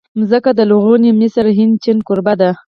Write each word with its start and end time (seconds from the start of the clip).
مځکه 0.19 0.51
د 0.55 0.59
لرغوني 0.69 1.11
مصر، 1.21 1.45
هند، 1.57 1.73
چین 1.83 1.97
کوربه 2.07 2.33
ده. 2.41 2.51